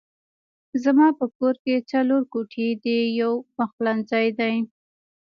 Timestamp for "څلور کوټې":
1.91-2.69